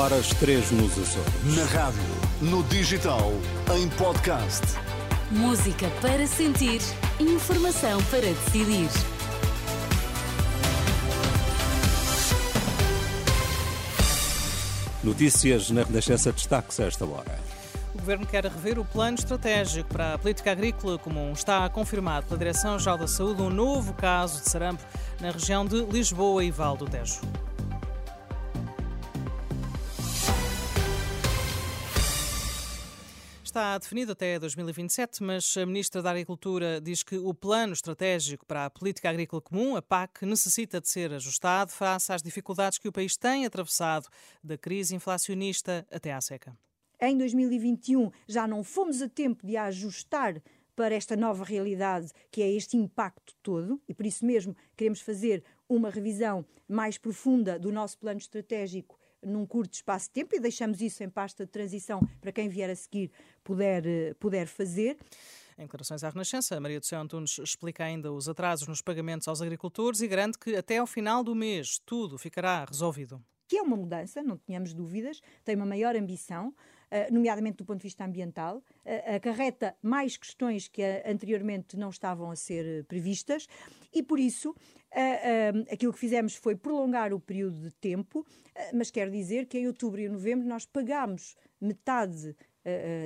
horas 0.00 0.28
3 0.30 0.70
nos 0.70 0.92
Açores. 0.92 1.56
Na 1.56 1.64
rádio, 1.66 2.00
no 2.40 2.62
digital, 2.64 3.32
em 3.76 3.86
podcast. 3.90 4.62
Música 5.30 5.90
para 6.00 6.26
sentir, 6.26 6.80
informação 7.20 8.02
para 8.04 8.22
decidir. 8.22 8.88
Notícias 15.04 15.70
na 15.70 15.82
Renascença 15.82 16.32
destaques 16.32 16.80
a 16.80 16.86
esta 16.86 17.04
hora. 17.04 17.38
O 17.94 17.98
Governo 17.98 18.26
quer 18.26 18.44
rever 18.44 18.78
o 18.78 18.86
plano 18.86 19.18
estratégico 19.18 19.90
para 19.90 20.14
a 20.14 20.18
política 20.18 20.50
agrícola 20.50 20.98
comum. 20.98 21.32
Está 21.32 21.68
confirmado 21.68 22.24
pela 22.24 22.38
Direção-Geral 22.38 22.96
da 22.96 23.06
Saúde 23.06 23.42
um 23.42 23.50
novo 23.50 23.92
caso 23.92 24.40
de 24.40 24.48
sarampo 24.48 24.82
na 25.20 25.30
região 25.30 25.66
de 25.66 25.84
Lisboa 25.84 26.42
e 26.42 26.50
Val 26.50 26.74
do 26.74 26.86
Tejo. 26.86 27.20
Está 33.50 33.76
definido 33.78 34.12
até 34.12 34.38
2027, 34.38 35.24
mas 35.24 35.56
a 35.56 35.66
Ministra 35.66 36.00
da 36.00 36.10
Agricultura 36.10 36.80
diz 36.80 37.02
que 37.02 37.18
o 37.18 37.34
plano 37.34 37.72
estratégico 37.72 38.46
para 38.46 38.66
a 38.66 38.70
política 38.70 39.10
agrícola 39.10 39.42
comum, 39.42 39.74
a 39.74 39.82
PAC, 39.82 40.24
necessita 40.24 40.80
de 40.80 40.88
ser 40.88 41.12
ajustado 41.12 41.72
face 41.72 42.12
às 42.12 42.22
dificuldades 42.22 42.78
que 42.78 42.86
o 42.86 42.92
país 42.92 43.16
tem 43.16 43.44
atravessado, 43.44 44.06
da 44.40 44.56
crise 44.56 44.94
inflacionista 44.94 45.84
até 45.90 46.12
à 46.12 46.20
seca. 46.20 46.56
Em 47.00 47.18
2021 47.18 48.12
já 48.28 48.46
não 48.46 48.62
fomos 48.62 49.02
a 49.02 49.08
tempo 49.08 49.44
de 49.44 49.56
ajustar 49.56 50.40
para 50.76 50.94
esta 50.94 51.16
nova 51.16 51.42
realidade 51.42 52.12
que 52.30 52.42
é 52.42 52.52
este 52.52 52.76
impacto 52.76 53.34
todo, 53.42 53.82
e 53.88 53.92
por 53.92 54.06
isso 54.06 54.24
mesmo 54.24 54.56
queremos 54.76 55.00
fazer 55.00 55.42
uma 55.68 55.90
revisão 55.90 56.46
mais 56.68 56.98
profunda 56.98 57.58
do 57.58 57.72
nosso 57.72 57.98
plano 57.98 58.20
estratégico 58.20 58.96
num 59.22 59.46
curto 59.46 59.74
espaço 59.74 60.06
de 60.06 60.12
tempo 60.12 60.34
e 60.34 60.40
deixamos 60.40 60.80
isso 60.80 61.02
em 61.02 61.08
pasta 61.08 61.44
de 61.44 61.52
transição 61.52 62.00
para 62.20 62.32
quem 62.32 62.48
vier 62.48 62.70
a 62.70 62.76
seguir 62.76 63.10
puder, 63.44 63.86
eh, 63.86 64.14
puder 64.14 64.46
fazer. 64.46 64.96
Em 65.58 65.64
declarações 65.64 66.02
à 66.02 66.08
Renascença, 66.08 66.58
Maria 66.58 66.80
do 66.80 66.86
Céu 66.86 67.00
Antunes 67.00 67.38
explica 67.38 67.84
ainda 67.84 68.10
os 68.10 68.28
atrasos 68.28 68.66
nos 68.66 68.80
pagamentos 68.80 69.28
aos 69.28 69.42
agricultores 69.42 70.00
e 70.00 70.08
garante 70.08 70.38
que 70.38 70.56
até 70.56 70.78
ao 70.78 70.86
final 70.86 71.22
do 71.22 71.34
mês 71.34 71.78
tudo 71.84 72.16
ficará 72.16 72.64
resolvido. 72.64 73.22
Que 73.50 73.58
é 73.58 73.62
uma 73.62 73.76
mudança, 73.76 74.22
não 74.22 74.38
tínhamos 74.38 74.72
dúvidas, 74.72 75.20
tem 75.44 75.56
uma 75.56 75.66
maior 75.66 75.96
ambição, 75.96 76.54
eh, 76.88 77.10
nomeadamente 77.10 77.56
do 77.56 77.64
ponto 77.64 77.78
de 77.78 77.82
vista 77.82 78.04
ambiental, 78.04 78.62
eh, 78.84 79.16
acarreta 79.16 79.76
mais 79.82 80.16
questões 80.16 80.68
que 80.68 80.80
anteriormente 81.04 81.76
não 81.76 81.90
estavam 81.90 82.30
a 82.30 82.36
ser 82.36 82.84
previstas 82.84 83.48
e, 83.92 84.04
por 84.04 84.20
isso, 84.20 84.54
aquilo 85.68 85.92
que 85.92 85.98
fizemos 85.98 86.36
foi 86.36 86.54
prolongar 86.54 87.12
o 87.12 87.18
período 87.18 87.60
de 87.60 87.72
tempo, 87.72 88.24
mas 88.72 88.88
quero 88.88 89.10
dizer 89.10 89.46
que 89.46 89.58
em 89.58 89.66
outubro 89.66 90.00
e 90.00 90.08
novembro 90.08 90.46
nós 90.46 90.64
pagámos 90.64 91.36
metade 91.60 92.36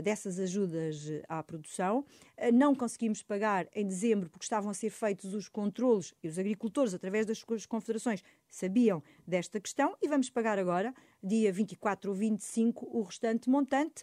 dessas 0.03 0.39
ajudas 0.39 1.11
à 1.29 1.43
produção. 1.43 2.05
Não 2.53 2.75
conseguimos 2.75 3.23
pagar 3.23 3.69
em 3.75 3.87
dezembro 3.87 4.29
porque 4.29 4.45
estavam 4.45 4.71
a 4.71 4.75
ser 4.75 4.91
feitos 4.91 5.33
os 5.35 5.49
controlos 5.49 6.13
e 6.23 6.29
os 6.29 6.39
agricultores, 6.39 6.95
através 6.95 7.25
das 7.25 7.39
suas 7.39 7.65
confederações, 7.65 8.23
sabiam 8.49 9.03
desta 9.27 9.61
questão 9.61 9.97
e 10.03 10.09
vamos 10.09 10.29
pagar 10.31 10.59
agora, 10.59 10.95
dia 11.23 11.53
24 11.53 12.11
ou 12.11 12.17
25, 12.17 12.89
o 12.91 13.03
restante 13.03 13.49
montante. 13.49 14.03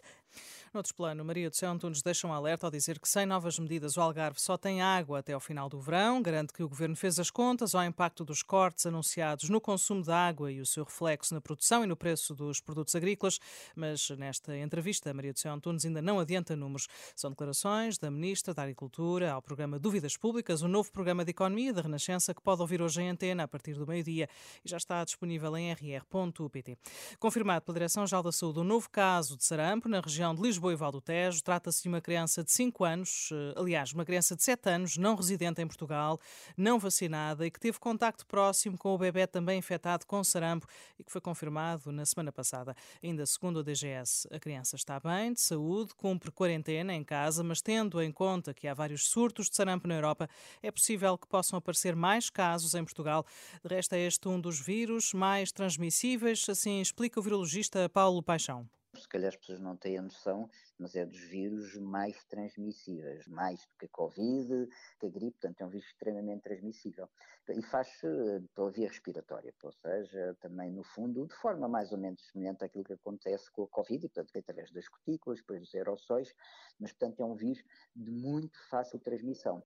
Noutro 0.74 0.94
plano, 0.94 1.22
Maria 1.22 1.50
do 1.50 1.54
Céu 1.54 1.70
Antunes 1.70 2.00
deixa 2.00 2.26
um 2.26 2.32
alerta 2.32 2.66
ao 2.66 2.70
dizer 2.70 2.98
que 2.98 3.06
sem 3.06 3.26
novas 3.26 3.58
medidas 3.58 3.98
o 3.98 4.00
Algarve 4.00 4.40
só 4.40 4.56
tem 4.56 4.80
água 4.80 5.18
até 5.18 5.34
ao 5.34 5.40
final 5.40 5.68
do 5.68 5.78
verão. 5.78 6.22
Garante 6.22 6.50
que 6.50 6.62
o 6.62 6.68
Governo 6.68 6.96
fez 6.96 7.18
as 7.18 7.30
contas 7.30 7.74
ao 7.74 7.84
impacto 7.84 8.24
dos 8.24 8.42
cortes 8.42 8.86
anunciados 8.86 9.50
no 9.50 9.60
consumo 9.60 10.02
de 10.02 10.10
água 10.10 10.50
e 10.50 10.62
o 10.62 10.64
seu 10.64 10.84
reflexo 10.84 11.34
na 11.34 11.42
produção 11.42 11.84
e 11.84 11.86
no 11.86 11.94
preço 11.94 12.34
dos 12.34 12.58
produtos 12.58 12.94
agrícolas, 12.94 13.38
mas 13.76 14.08
nesta 14.16 14.56
entrevista 14.56 15.12
Maria 15.12 15.34
do 15.34 15.38
Céu 15.38 15.52
Antunes 15.52 15.84
ainda 15.84 16.00
não 16.00 16.18
adianta 16.18 16.56
números. 16.56 16.88
São 17.14 17.28
declarações 17.28 17.98
da 17.98 18.10
Ministra 18.10 18.54
da 18.54 18.62
Agricultura 18.62 19.30
ao 19.30 19.42
programa 19.42 19.78
Dúvidas 19.78 20.16
Públicas, 20.16 20.62
o 20.62 20.68
novo 20.68 20.90
programa 20.90 21.22
de 21.22 21.32
economia 21.32 21.74
da 21.74 21.82
Renascença 21.82 22.32
que 22.32 22.40
pode 22.40 22.62
ouvir 22.62 22.80
hoje 22.80 23.02
em 23.02 23.10
antena 23.10 23.42
a 23.42 23.48
partir 23.48 23.74
do 23.74 23.86
meio-dia 23.86 24.26
e 24.64 24.70
já 24.70 24.78
está 24.78 25.04
disponível 25.04 25.54
em 25.54 25.70
rr.pt. 25.70 26.78
Confirmado 27.18 27.62
pela 27.66 27.74
Direção-Geral 27.74 28.22
da 28.22 28.32
Saúde 28.32 28.60
um 28.60 28.64
novo 28.64 28.88
caso 28.88 29.36
de 29.36 29.44
sarampo 29.44 29.86
na 29.86 30.00
região 30.00 30.34
de 30.34 30.40
Lisboa 30.40 30.61
Lisboa 30.70 30.90
e 30.98 31.00
Tejo. 31.00 31.42
Trata-se 31.42 31.82
de 31.82 31.88
uma 31.88 32.00
criança 32.00 32.44
de 32.44 32.52
5 32.52 32.84
anos, 32.84 33.30
eh, 33.32 33.54
aliás, 33.58 33.92
uma 33.92 34.04
criança 34.04 34.36
de 34.36 34.42
7 34.44 34.68
anos, 34.68 34.96
não 34.96 35.16
residente 35.16 35.60
em 35.60 35.66
Portugal, 35.66 36.20
não 36.56 36.78
vacinada 36.78 37.44
e 37.44 37.50
que 37.50 37.58
teve 37.58 37.78
contacto 37.80 38.24
próximo 38.26 38.78
com 38.78 38.94
o 38.94 38.98
bebê 38.98 39.26
também 39.26 39.58
infectado 39.58 40.06
com 40.06 40.22
sarampo 40.22 40.66
e 40.98 41.02
que 41.02 41.10
foi 41.10 41.20
confirmado 41.20 41.90
na 41.90 42.04
semana 42.06 42.30
passada. 42.30 42.76
Ainda 43.02 43.26
segundo 43.26 43.58
a 43.58 43.62
DGS, 43.62 44.28
a 44.30 44.38
criança 44.38 44.76
está 44.76 45.00
bem, 45.00 45.32
de 45.32 45.40
saúde, 45.40 45.94
cumpre 45.96 46.30
quarentena 46.30 46.94
em 46.94 47.02
casa, 47.02 47.42
mas 47.42 47.60
tendo 47.60 48.00
em 48.00 48.12
conta 48.12 48.54
que 48.54 48.68
há 48.68 48.74
vários 48.74 49.08
surtos 49.08 49.50
de 49.50 49.56
sarampo 49.56 49.88
na 49.88 49.94
Europa, 49.94 50.28
é 50.62 50.70
possível 50.70 51.18
que 51.18 51.26
possam 51.26 51.56
aparecer 51.56 51.96
mais 51.96 52.30
casos 52.30 52.74
em 52.74 52.84
Portugal. 52.84 53.26
De 53.64 53.74
resto, 53.74 53.94
é 53.94 54.00
este 54.00 54.28
um 54.28 54.40
dos 54.40 54.60
vírus 54.60 55.12
mais 55.12 55.50
transmissíveis, 55.50 56.46
assim 56.48 56.80
explica 56.80 57.18
o 57.18 57.22
virologista 57.22 57.88
Paulo 57.88 58.22
Paixão 58.22 58.68
calhar 59.12 59.28
as 59.28 59.36
pessoas 59.36 59.60
não 59.60 59.76
têm 59.76 59.98
a 59.98 60.02
noção, 60.02 60.50
mas 60.78 60.96
é 60.96 61.04
dos 61.04 61.20
vírus 61.20 61.76
mais 61.76 62.24
transmissíveis, 62.24 63.26
mais 63.28 63.60
do 63.66 63.76
que 63.78 63.86
a 63.86 63.88
Covid, 63.88 64.68
que 64.98 65.06
a 65.06 65.10
gripe, 65.10 65.38
portanto 65.38 65.60
é 65.60 65.66
um 65.66 65.68
vírus 65.68 65.86
extremamente 65.86 66.42
transmissível. 66.42 67.08
E 67.50 67.62
faz-se 67.62 68.06
pela 68.54 68.70
via 68.70 68.88
respiratória, 68.88 69.54
ou 69.62 69.72
seja, 69.72 70.36
também 70.40 70.72
no 70.72 70.82
fundo, 70.82 71.26
de 71.26 71.34
forma 71.34 71.68
mais 71.68 71.92
ou 71.92 71.98
menos 71.98 72.26
semelhante 72.30 72.64
àquilo 72.64 72.84
que 72.84 72.94
acontece 72.94 73.50
com 73.52 73.64
a 73.64 73.68
Covid, 73.68 74.08
portanto, 74.08 74.38
através 74.38 74.72
das 74.72 74.88
cutículas, 74.88 75.40
depois 75.40 75.60
dos 75.60 75.74
aerossóis, 75.74 76.34
mas 76.80 76.92
portanto 76.92 77.20
é 77.20 77.24
um 77.24 77.34
vírus 77.34 77.62
de 77.94 78.10
muito 78.10 78.58
fácil 78.68 78.98
transmissão. 78.98 79.62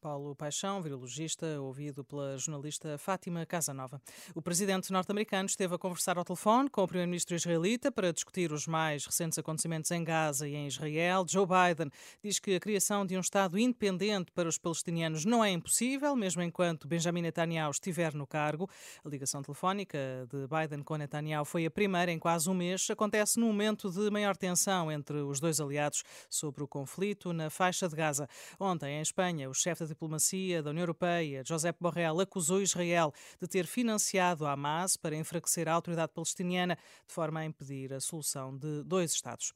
Paulo 0.00 0.34
Paixão, 0.36 0.82
virologista, 0.82 1.60
ouvido 1.60 2.04
pela 2.04 2.36
jornalista 2.36 2.98
Fátima 2.98 3.46
Casanova. 3.46 4.00
O 4.34 4.42
presidente 4.42 4.92
norte-americano 4.92 5.46
esteve 5.46 5.74
a 5.74 5.78
conversar 5.78 6.18
ao 6.18 6.24
telefone 6.24 6.68
com 6.68 6.82
o 6.82 6.86
primeiro-ministro 6.86 7.34
israelita 7.34 7.90
para 7.90 8.12
discutir 8.12 8.52
os 8.52 8.66
mais 8.66 9.06
recentes 9.06 9.38
acontecimentos 9.38 9.90
em 9.90 10.04
Gaza 10.04 10.46
e 10.46 10.54
em 10.54 10.66
Israel. 10.66 11.24
Joe 11.28 11.46
Biden 11.46 11.90
diz 12.22 12.38
que 12.38 12.54
a 12.54 12.60
criação 12.60 13.06
de 13.06 13.16
um 13.16 13.20
Estado 13.20 13.58
independente 13.58 14.30
para 14.32 14.48
os 14.48 14.58
palestinianos 14.58 15.24
não 15.24 15.42
é 15.42 15.50
impossível, 15.50 16.14
mesmo 16.14 16.42
enquanto 16.42 16.86
Benjamin 16.86 17.22
Netanyahu 17.22 17.70
estiver 17.70 18.12
no 18.14 18.26
cargo. 18.26 18.68
A 19.04 19.08
ligação 19.08 19.42
telefónica 19.42 19.98
de 20.28 20.46
Biden 20.46 20.82
com 20.82 20.96
Netanyahu 20.96 21.44
foi 21.44 21.64
a 21.64 21.70
primeira 21.70 22.12
em 22.12 22.18
quase 22.18 22.50
um 22.50 22.54
mês. 22.54 22.90
Acontece 22.90 23.40
num 23.40 23.46
momento 23.46 23.90
de 23.90 24.10
maior 24.10 24.36
tensão 24.36 24.92
entre 24.92 25.18
os 25.18 25.40
dois 25.40 25.60
aliados 25.60 26.04
sobre 26.28 26.62
o 26.62 26.68
conflito 26.68 27.32
na 27.32 27.48
faixa 27.48 27.88
de 27.88 27.96
Gaza. 27.96 28.28
Ontem, 28.60 28.98
em 28.98 29.00
Espanha, 29.00 29.48
o 29.54 29.56
chefe 29.56 29.84
da 29.84 29.86
diplomacia 29.86 30.60
da 30.62 30.70
União 30.70 30.82
Europeia, 30.82 31.44
Josep 31.46 31.78
Borrell, 31.80 32.20
acusou 32.20 32.60
Israel 32.60 33.14
de 33.40 33.46
ter 33.46 33.66
financiado 33.66 34.44
a 34.44 34.52
Hamas 34.52 34.96
para 34.96 35.14
enfraquecer 35.14 35.68
a 35.68 35.72
autoridade 35.72 36.12
palestiniana, 36.12 36.76
de 37.06 37.14
forma 37.14 37.38
a 37.38 37.44
impedir 37.44 37.92
a 37.92 38.00
solução 38.00 38.56
de 38.56 38.82
dois 38.82 39.12
Estados. 39.12 39.52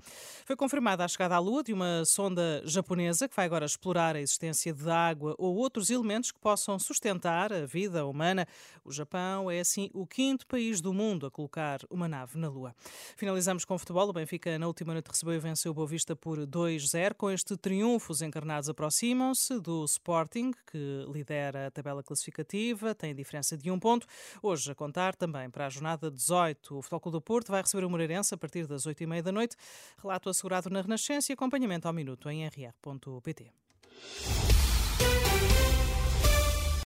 Foi 0.46 0.54
confirmada 0.54 1.04
a 1.04 1.08
chegada 1.08 1.34
à 1.34 1.38
Lua 1.40 1.64
de 1.64 1.72
uma 1.72 2.04
sonda 2.04 2.62
japonesa 2.64 3.28
que 3.28 3.34
vai 3.34 3.46
agora 3.46 3.66
explorar 3.66 4.14
a 4.14 4.20
existência 4.20 4.72
de 4.72 4.88
água 4.88 5.34
ou 5.36 5.56
outros 5.56 5.90
elementos 5.90 6.30
que 6.30 6.38
possam 6.38 6.78
sustentar 6.78 7.52
a 7.52 7.66
vida 7.66 8.06
humana. 8.06 8.46
O 8.84 8.92
Japão 8.92 9.50
é, 9.50 9.58
assim, 9.58 9.90
o 9.92 10.06
quinto 10.06 10.46
país 10.46 10.80
do 10.80 10.92
mundo 10.92 11.26
a 11.26 11.30
colocar 11.30 11.80
uma 11.90 12.06
nave 12.06 12.38
na 12.38 12.48
Lua. 12.48 12.72
Finalizamos 13.16 13.64
com 13.64 13.74
o 13.74 13.78
futebol. 13.78 14.08
O 14.08 14.12
Benfica, 14.12 14.56
na 14.60 14.68
última 14.68 14.92
noite, 14.92 15.08
recebeu 15.08 15.34
e 15.34 15.38
venceu 15.40 15.72
o 15.72 15.74
Boa 15.74 15.88
Vista 15.88 16.14
por 16.14 16.38
2-0. 16.38 17.14
Com 17.14 17.30
este 17.30 17.56
triunfo, 17.56 18.12
os 18.12 18.22
encarnados 18.22 18.68
aproximam-se 18.68 19.58
do 19.58 19.87
Sporting, 19.88 20.52
que 20.70 21.04
lidera 21.12 21.66
a 21.66 21.70
tabela 21.70 22.02
classificativa, 22.02 22.94
tem 22.94 23.14
diferença 23.14 23.56
de 23.56 23.70
um 23.70 23.78
ponto. 23.78 24.06
Hoje, 24.42 24.70
a 24.70 24.74
contar 24.74 25.16
também 25.16 25.50
para 25.50 25.66
a 25.66 25.68
jornada 25.68 26.10
18, 26.10 26.78
o 26.78 26.82
Futebol 26.82 27.12
do 27.12 27.20
Porto 27.20 27.50
vai 27.50 27.62
receber 27.62 27.84
o 27.84 27.90
Moreirense 27.90 28.34
a 28.34 28.38
partir 28.38 28.66
das 28.66 28.86
8h30 28.86 29.22
da 29.22 29.32
noite. 29.32 29.56
Relato 30.00 30.28
assegurado 30.28 30.70
na 30.70 30.82
Renascença 30.82 31.32
e 31.32 31.34
acompanhamento 31.34 31.88
ao 31.88 31.94
minuto 31.94 32.28
em 32.30 32.46
rr.pt. 32.46 33.52